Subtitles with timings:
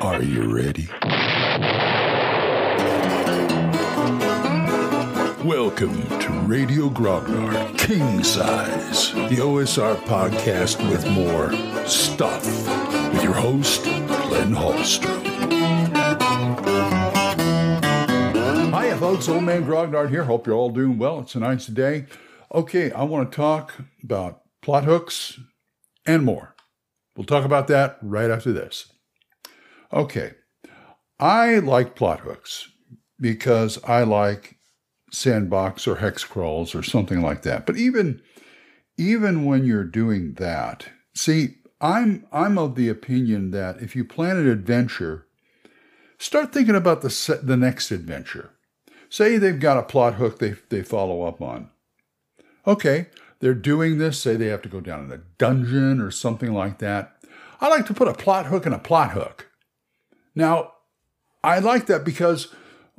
[0.00, 0.88] Are you ready?
[5.44, 11.52] Welcome to Radio Grognard King Size, the OSR podcast with more
[11.86, 12.46] stuff,
[13.12, 15.20] with your host, Glenn Hallstrom.
[18.72, 19.28] Hiya, folks.
[19.28, 20.24] Old Man Grognard here.
[20.24, 21.20] Hope you're all doing well.
[21.20, 22.06] It's a nice day.
[22.54, 25.38] Okay, I want to talk about plot hooks
[26.06, 26.54] and more.
[27.16, 28.90] We'll talk about that right after this.
[29.92, 30.32] Okay,
[31.18, 32.68] I like plot hooks
[33.20, 34.56] because I like
[35.10, 37.66] sandbox or hex crawls or something like that.
[37.66, 38.22] But even
[38.96, 44.36] even when you're doing that, see, I'm I'm of the opinion that if you plan
[44.36, 45.26] an adventure,
[46.18, 48.50] start thinking about the the next adventure.
[49.08, 51.70] Say they've got a plot hook they they follow up on.
[52.66, 53.06] Okay,
[53.40, 54.20] they're doing this.
[54.20, 57.16] Say they have to go down in a dungeon or something like that.
[57.60, 59.49] I like to put a plot hook in a plot hook.
[60.34, 60.72] Now,
[61.42, 62.54] I like that because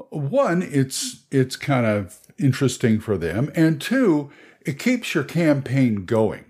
[0.10, 4.32] one, it's it's kind of interesting for them, and two,
[4.62, 6.46] it keeps your campaign going.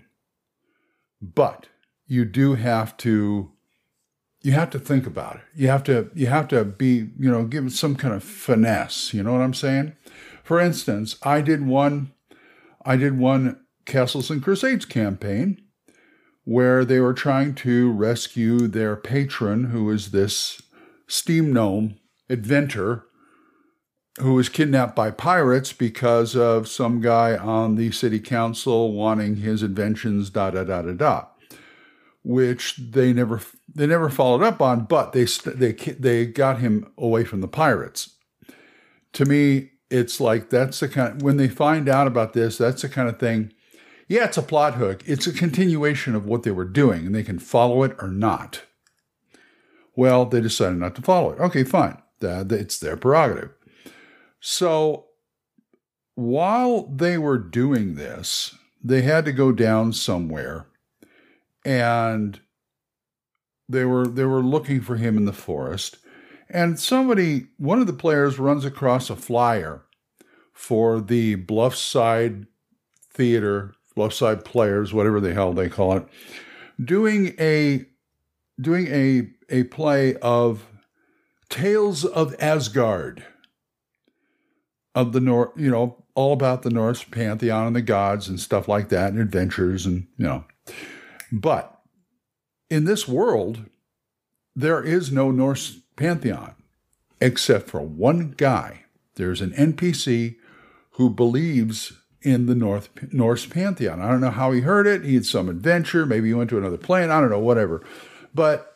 [1.20, 1.68] But
[2.06, 3.52] you do have to
[4.42, 5.42] you have to think about it.
[5.54, 9.14] You have to you have to be, you know, give it some kind of finesse,
[9.14, 9.94] you know what I'm saying?
[10.42, 12.12] For instance, I did one
[12.84, 15.60] I did one Castles and Crusades campaign
[16.44, 20.60] where they were trying to rescue their patron who is this
[21.12, 21.94] steam gnome
[22.30, 23.04] inventor
[24.18, 29.62] who was kidnapped by pirates because of some guy on the city council wanting his
[29.62, 31.24] inventions da da da da da
[32.24, 33.42] which they never
[33.74, 38.16] they never followed up on but they they they got him away from the pirates.
[39.14, 42.80] To me it's like that's the kind of, when they find out about this that's
[42.80, 43.52] the kind of thing
[44.08, 45.02] yeah it's a plot hook.
[45.04, 48.62] It's a continuation of what they were doing and they can follow it or not
[49.96, 51.40] well they decided not to follow it.
[51.40, 51.98] Okay fine.
[52.20, 53.50] It's their prerogative.
[54.40, 55.06] So
[56.14, 60.66] while they were doing this, they had to go down somewhere
[61.64, 62.40] and
[63.68, 65.98] they were they were looking for him in the forest
[66.52, 69.82] and somebody one of the players runs across a flyer
[70.52, 72.46] for the Bluffside
[73.10, 76.06] Theater, Bluffside Players, whatever the hell they call it,
[76.82, 77.86] doing a
[78.60, 80.66] doing a a play of
[81.48, 83.24] Tales of Asgard
[84.94, 88.68] of the North, you know, all about the Norse pantheon and the gods and stuff
[88.68, 90.44] like that, and adventures and, you know.
[91.30, 91.78] But
[92.68, 93.66] in this world,
[94.56, 96.54] there is no Norse pantheon
[97.20, 98.84] except for one guy.
[99.14, 100.36] There's an NPC
[100.92, 101.92] who believes
[102.22, 104.00] in the North, Norse pantheon.
[104.00, 105.04] I don't know how he heard it.
[105.04, 106.06] He had some adventure.
[106.06, 107.10] Maybe he went to another planet.
[107.10, 107.82] I don't know, whatever.
[108.34, 108.71] But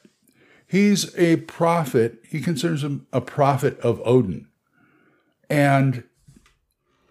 [0.66, 2.19] he's a prophet.
[2.28, 4.49] He considers him a prophet of Odin
[5.49, 6.04] and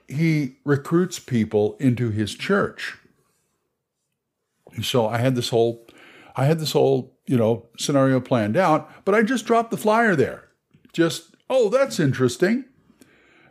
[0.07, 2.97] he recruits people into his church.
[4.73, 5.88] And So I had this whole
[6.35, 10.15] I had this whole, you know, scenario planned out, but I just dropped the flyer
[10.15, 10.50] there.
[10.91, 12.65] Just, oh, that's interesting.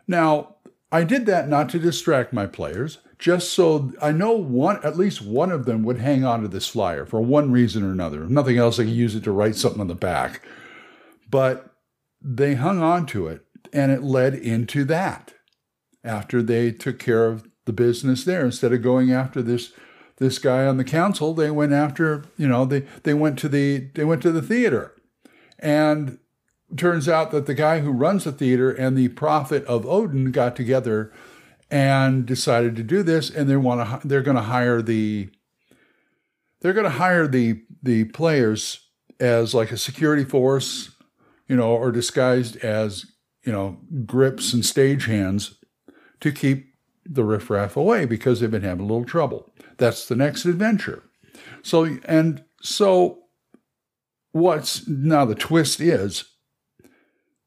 [0.06, 0.56] Now,
[0.92, 5.22] I did that not to distract my players, just so I know one at least
[5.22, 8.24] one of them would hang on to this flyer for one reason or another.
[8.24, 10.42] If nothing else, I could use it to write something on the back.
[11.30, 11.74] But
[12.20, 15.34] they hung on to it and it led into that
[16.02, 18.44] after they took care of the business there.
[18.44, 19.72] Instead of going after this
[20.18, 23.90] this guy on the council, they went after, you know, they, they went to the
[23.94, 24.92] they went to the theater.
[25.58, 26.18] And
[26.76, 30.56] turns out that the guy who runs the theater and the prophet of Odin got
[30.56, 31.12] together
[31.74, 35.28] and decided to do this and they want to they're going to hire the
[36.60, 38.88] they're going to hire the the players
[39.18, 40.92] as like a security force,
[41.48, 43.06] you know, or disguised as,
[43.42, 45.56] you know, grips and stagehands
[46.20, 46.74] to keep
[47.04, 49.52] the riffraff away because they've been having a little trouble.
[49.76, 51.02] That's the next adventure.
[51.62, 53.24] So, and so
[54.30, 56.24] what's now the twist is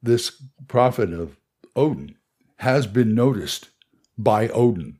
[0.04, 1.38] this prophet of
[1.78, 2.16] Odin
[2.58, 3.70] has been noticed
[4.18, 5.00] by Odin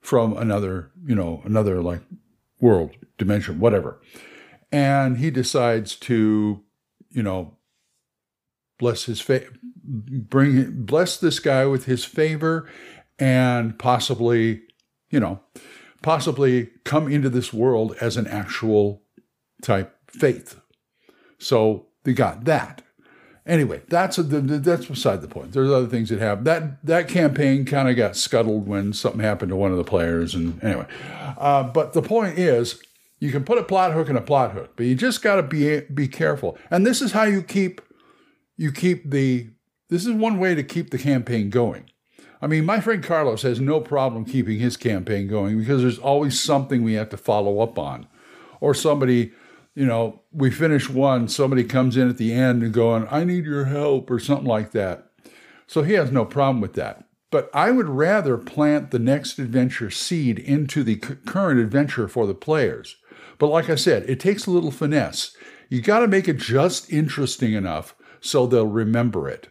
[0.00, 2.02] from another, you know, another like
[2.60, 4.00] world, dimension, whatever.
[4.70, 6.62] And he decides to,
[7.10, 7.56] you know,
[8.78, 9.46] bless his fa-
[9.84, 12.68] bring bless this guy with his favor
[13.18, 14.62] and possibly,
[15.10, 15.40] you know,
[16.02, 19.02] possibly come into this world as an actual
[19.62, 20.60] type faith.
[21.38, 22.82] So they got that.
[23.44, 25.52] Anyway, that's a, that's beside the point.
[25.52, 26.44] There's other things that happen.
[26.44, 30.34] That that campaign kind of got scuttled when something happened to one of the players,
[30.34, 30.86] and anyway.
[31.36, 32.80] Uh, but the point is,
[33.18, 35.42] you can put a plot hook in a plot hook, but you just got to
[35.42, 36.56] be be careful.
[36.70, 37.80] And this is how you keep
[38.56, 39.50] you keep the.
[39.88, 41.90] This is one way to keep the campaign going.
[42.40, 46.40] I mean, my friend Carlos has no problem keeping his campaign going because there's always
[46.40, 48.06] something we have to follow up on,
[48.60, 49.32] or somebody
[49.74, 53.44] you know, we finish one, somebody comes in at the end and going, I need
[53.44, 55.08] your help or something like that.
[55.66, 57.04] So he has no problem with that.
[57.30, 62.34] But I would rather plant the next adventure seed into the current adventure for the
[62.34, 62.96] players.
[63.38, 65.34] But like I said, it takes a little finesse.
[65.70, 69.48] You got to make it just interesting enough so they'll remember it.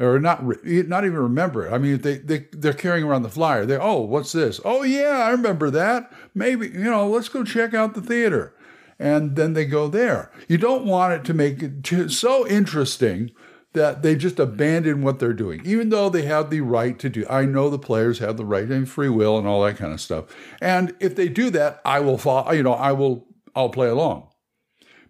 [0.00, 1.72] Or not, eh, not even remember it.
[1.72, 3.64] I mean, they, they, they're carrying around the flyer.
[3.64, 4.60] They, oh, what's this?
[4.64, 6.12] Oh, yeah, I remember that.
[6.34, 8.52] Maybe, you know, let's go check out the theater
[8.98, 10.30] and then they go there.
[10.48, 13.30] You don't want it to make it so interesting
[13.72, 17.26] that they just abandon what they're doing, even though they have the right to do.
[17.28, 20.00] I know the players have the right and free will and all that kind of
[20.00, 20.34] stuff.
[20.62, 22.52] And if they do that, I will follow.
[22.52, 23.26] You know, I will.
[23.54, 24.28] I'll play along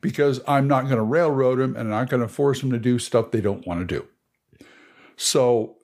[0.00, 2.79] because I'm not going to railroad them and I'm not going to force them to
[2.79, 4.06] do stuff they don't want to do.
[5.17, 5.79] So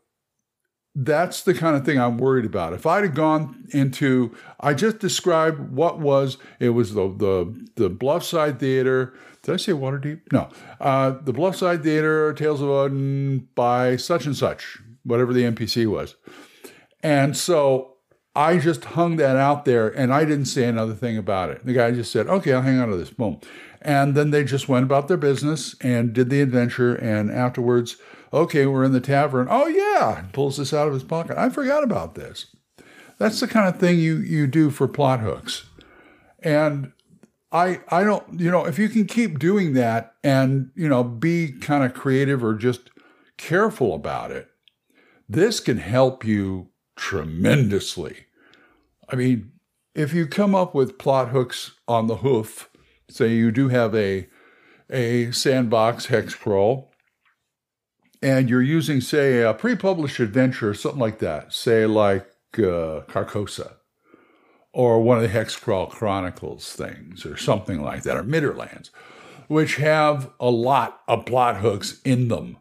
[0.94, 2.74] that's the kind of thing I'm worried about.
[2.74, 7.90] If I'd have gone into, I just described what was, it was the the the
[7.90, 9.14] Bluffside Theater.
[9.42, 10.20] Did I say Waterdeep?
[10.32, 10.50] No,
[10.80, 16.16] uh, the Bluffside Theater, Tales of Odin by such and such, whatever the NPC was,
[17.02, 17.96] and so
[18.36, 21.64] I just hung that out there, and I didn't say another thing about it.
[21.64, 23.40] The guy just said, "Okay, I'll hang on to this." Boom,
[23.80, 27.96] and then they just went about their business and did the adventure, and afterwards
[28.32, 29.46] okay, we're in the tavern.
[29.50, 31.36] Oh, yeah, pulls this out of his pocket.
[31.36, 32.46] I forgot about this.
[33.18, 35.66] That's the kind of thing you, you do for plot hooks.
[36.40, 36.92] And
[37.52, 41.52] I, I don't, you know, if you can keep doing that and, you know, be
[41.52, 42.90] kind of creative or just
[43.36, 44.48] careful about it,
[45.28, 48.26] this can help you tremendously.
[49.08, 49.52] I mean,
[49.94, 52.70] if you come up with plot hooks on the hoof,
[53.08, 54.28] say you do have a
[54.90, 56.91] a sandbox hex crawl,
[58.22, 62.26] and you're using, say, a pre published adventure or something like that, say, like
[62.58, 63.74] uh, Carcosa
[64.72, 68.90] or one of the Hexcrawl Chronicles things or something like that, or Midderlands,
[69.48, 72.56] which have a lot of plot hooks in them.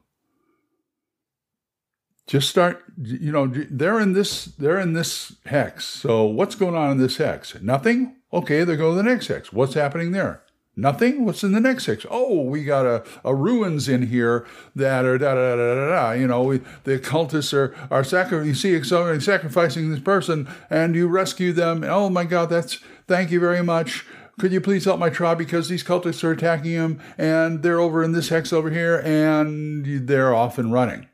[2.28, 5.86] Just start, you know, they're in this, they're in this hex.
[5.86, 7.60] So what's going on in this hex?
[7.62, 8.18] Nothing?
[8.32, 9.52] Okay, they go to the next hex.
[9.52, 10.44] What's happening there?
[10.82, 11.26] Nothing?
[11.26, 12.10] What's in the next section?
[12.12, 16.12] Oh, we got a, a ruins in here that are da da da da da.
[16.14, 21.08] You know, we, the cultists are are sacri- You see, sacrificing this person, and you
[21.08, 21.84] rescue them.
[21.84, 24.08] Oh my God, that's thank you very much.
[24.40, 28.04] Could you please help my tribe because these cultists are attacking them, and they're over
[28.04, 31.08] in this hex over here, and they're off and running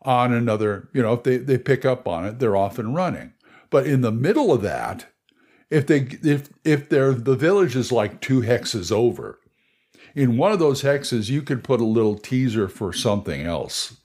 [0.00, 0.88] on another.
[0.94, 3.34] You know, if they they pick up on it, they're off and running.
[3.68, 5.06] But in the middle of that
[5.70, 9.38] if they if if they're the village is like two hexes over.
[10.14, 13.96] In one of those hexes you could put a little teaser for something else.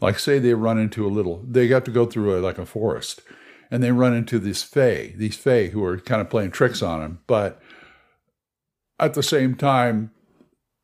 [0.00, 2.66] Like say they run into a little they got to go through a, like a
[2.66, 3.22] forest
[3.70, 7.00] and they run into these fae these fae who are kind of playing tricks on
[7.00, 7.60] them but
[8.98, 10.10] at the same time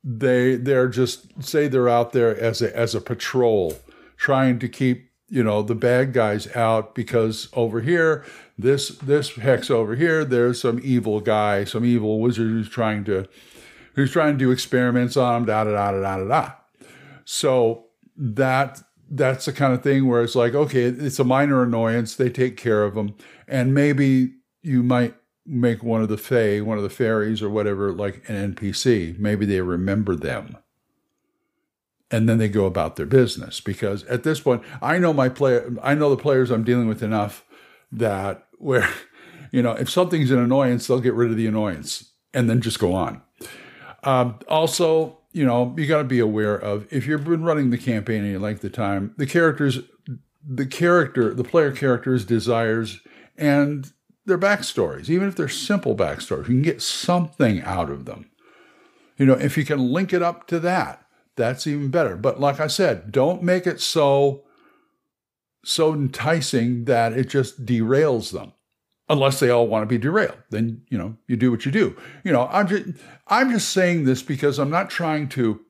[0.03, 3.77] they they're just say they're out there as a as a patrol
[4.17, 8.23] trying to keep you know the bad guys out because over here
[8.59, 13.27] this this hex over here there's some evil guy some evil wizard who's trying to
[13.95, 16.53] who's trying to do experiments on him da da da da da da
[17.25, 22.15] so that that's the kind of thing where it's like okay it's a minor annoyance.
[22.15, 23.15] They take care of them
[23.49, 25.15] and maybe you might
[25.47, 29.45] make one of the fae one of the fairies or whatever like an npc maybe
[29.45, 30.57] they remember them
[32.13, 35.75] and then they go about their business because at this point I know my player
[35.83, 37.45] I know the players I'm dealing with enough
[37.91, 38.89] that where
[39.53, 42.79] you know if something's an annoyance they'll get rid of the annoyance and then just
[42.79, 43.23] go on
[44.05, 47.79] Um, also, you know, you got to be aware of if you've been running the
[47.79, 49.81] campaign any length of time, the characters,
[50.47, 53.01] the character, the player characters' desires
[53.37, 53.93] and
[54.27, 58.31] their backstories, even if they're simple backstories, you can get something out of them.
[59.17, 61.02] You know, if you can link it up to that,
[61.37, 62.17] that's even better.
[62.17, 64.45] But like I said, don't make it so
[65.65, 68.53] so enticing that it just derails them
[69.09, 70.39] unless they all want to be derailed.
[70.51, 71.97] Then you know you do what you do.
[72.25, 72.85] You know, I'm just
[73.29, 75.61] I'm just saying this because I'm not trying to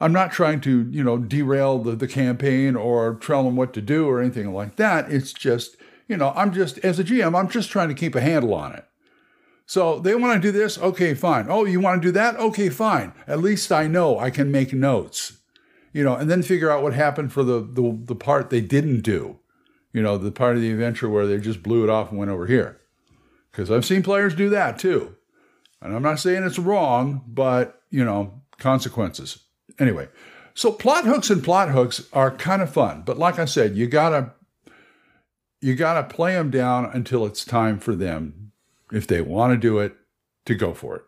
[0.00, 3.82] I'm not trying to you know derail the, the campaign or tell them what to
[3.82, 5.10] do or anything like that.
[5.10, 5.76] It's just
[6.08, 8.74] you know I'm just as a GM I'm just trying to keep a handle on
[8.74, 8.84] it.
[9.66, 11.46] So they want to do this, okay, fine.
[11.48, 12.36] Oh, you want to do that?
[12.36, 13.12] Okay, fine.
[13.26, 15.38] At least I know I can make notes.
[15.92, 19.00] You know, and then figure out what happened for the the, the part they didn't
[19.00, 19.38] do
[19.96, 22.30] you know, the part of the adventure where they just blew it off and went
[22.30, 22.78] over here.
[23.50, 25.16] Because I've seen players do that too.
[25.80, 29.44] And I'm not saying it's wrong, but, you know, consequences.
[29.78, 30.08] Anyway,
[30.52, 33.04] so plot hooks and plot hooks are kind of fun.
[33.06, 34.34] But like I said, you gotta
[35.62, 38.52] you gotta play them down until it's time for them,
[38.92, 39.96] if they want to do it,
[40.46, 41.02] to go for it.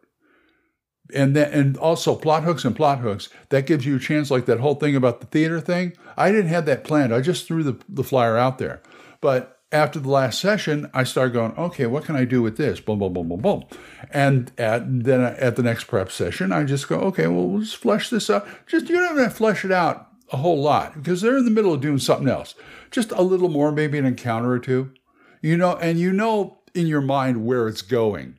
[1.14, 4.44] And then and also plot hooks and plot hooks that gives you a chance like
[4.46, 5.94] that whole thing about the theater thing.
[6.16, 8.82] I didn't have that planned i just threw the, the flyer out there.
[9.22, 12.80] But after the last session i started going okay what can i do with this?
[12.80, 13.64] Boom boom boom boom boom.
[14.10, 18.10] And at then at the next prep session i just go okay well just flesh
[18.10, 21.38] this out just you don't have to flesh it out a whole lot because they're
[21.38, 22.54] in the middle of doing something else.
[22.90, 24.92] Just a little more maybe an encounter or two.
[25.40, 28.38] You know and you know in your mind where it's going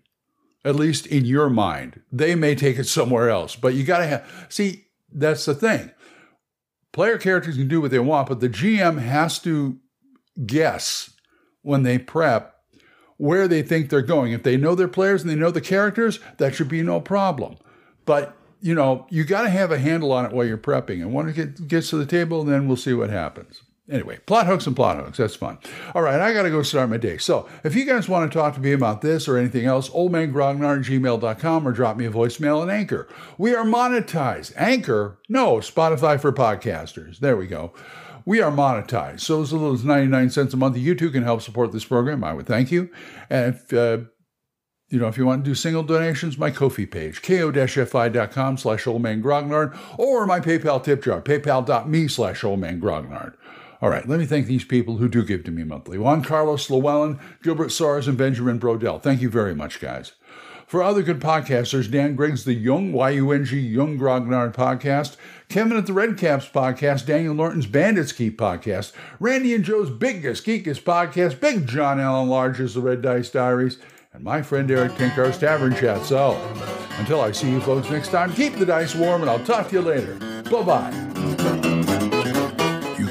[0.65, 2.01] at least in your mind.
[2.11, 5.91] They may take it somewhere else, but you got to have, see, that's the thing.
[6.91, 9.77] Player characters can do what they want, but the GM has to
[10.45, 11.11] guess
[11.61, 12.55] when they prep
[13.17, 14.31] where they think they're going.
[14.31, 17.57] If they know their players and they know the characters, that should be no problem.
[18.05, 21.01] But you know, you got to have a handle on it while you're prepping.
[21.01, 23.61] And when it gets to the table, then we'll see what happens.
[23.89, 25.17] Anyway, plot hooks and plot hooks.
[25.17, 25.57] That's fun.
[25.95, 27.17] All right, I got to go start my day.
[27.17, 30.85] So if you guys want to talk to me about this or anything else, oldmangrognard
[30.85, 33.07] gmail.com or drop me a voicemail on Anchor.
[33.37, 34.53] We are monetized.
[34.55, 35.17] Anchor?
[35.27, 37.17] No, Spotify for podcasters.
[37.17, 37.73] There we go.
[38.25, 39.21] We are monetized.
[39.21, 42.23] So as little as 99 cents a month, you too can help support this program.
[42.23, 42.91] I would thank you.
[43.27, 44.05] And if, uh,
[44.89, 49.77] you know, if you want to do single donations, my Ko-fi page, ko-fi.com slash oldmangrognard,
[49.97, 53.33] or my PayPal tip jar, paypal.me slash oldmangrognard.
[53.81, 56.69] All right, let me thank these people who do give to me monthly Juan Carlos
[56.69, 59.01] Llewellyn, Gilbert Sars, and Benjamin Brodell.
[59.01, 60.13] Thank you very much, guys.
[60.67, 65.15] For other good podcasters, Dan Griggs, the Young, Y-U-N-G, Young Grognard podcast,
[65.47, 70.45] Kevin at the Red Caps podcast, Daniel Norton's Bandits Keep podcast, Randy and Joe's Biggest
[70.45, 73.79] Geekest podcast, Big John Allen Large's The Red Dice Diaries,
[74.13, 76.05] and my friend Eric Tenkar's Tavern Chat.
[76.05, 76.39] So,
[76.99, 79.73] until I see you folks next time, keep the dice warm, and I'll talk to
[79.73, 80.15] you later.
[80.51, 81.68] Bye-bye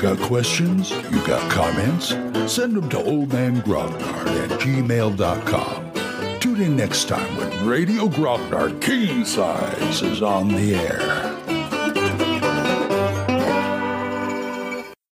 [0.01, 0.91] got questions?
[0.91, 2.09] You got comments?
[2.53, 6.39] Send them to oldmangrognard at gmail.com.
[6.41, 11.28] Tune in next time when Radio Grognard King Size is on the air.